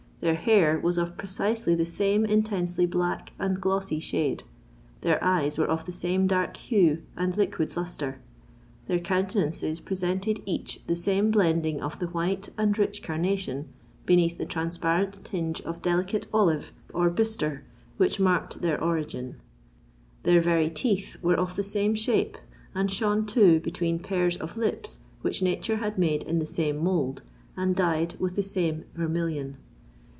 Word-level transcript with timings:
Their 0.21 0.35
hair 0.35 0.77
was 0.77 0.99
of 0.99 1.17
precisely 1.17 1.73
the 1.73 1.83
same 1.87 2.25
intensely 2.25 2.85
black 2.85 3.31
and 3.39 3.59
glossy 3.59 3.99
shade: 3.99 4.43
their 5.01 5.17
eyes 5.23 5.57
were 5.57 5.65
of 5.65 5.85
the 5.85 5.91
same 5.91 6.27
dark 6.27 6.57
hue 6.57 7.01
and 7.17 7.35
liquid 7.35 7.75
lustre;—their 7.75 8.99
countenances 8.99 9.79
presented 9.79 10.39
each 10.45 10.79
the 10.85 10.95
same 10.95 11.31
blending 11.31 11.81
of 11.81 11.97
the 11.97 12.05
white 12.05 12.49
and 12.55 12.77
rich 12.77 13.01
carnation 13.01 13.69
beneath 14.05 14.37
the 14.37 14.45
transparent 14.45 15.25
tinge 15.25 15.59
of 15.61 15.81
delicate 15.81 16.27
olive 16.31 16.71
or 16.93 17.09
bistre 17.09 17.61
which 17.97 18.19
marked 18.19 18.61
their 18.61 18.79
origin; 18.79 19.37
their 20.21 20.39
very 20.39 20.69
teeth 20.69 21.17
were 21.23 21.35
of 21.35 21.55
the 21.55 21.63
same 21.63 21.95
shape, 21.95 22.37
and 22.75 22.91
shone, 22.91 23.25
too, 23.25 23.59
between 23.61 23.97
pairs 23.97 24.37
of 24.37 24.55
lips 24.55 24.99
which 25.23 25.41
Nature 25.41 25.77
had 25.77 25.97
made 25.97 26.21
in 26.21 26.37
the 26.37 26.45
same 26.45 26.77
mould, 26.77 27.23
and 27.57 27.75
dyed 27.75 28.13
with 28.19 28.35
the 28.35 28.43
same 28.43 28.85
vermillion. 28.93 29.57